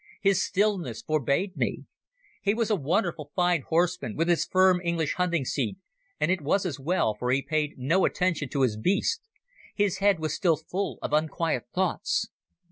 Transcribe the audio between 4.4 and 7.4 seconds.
firm English hunting seat, and it was as well, for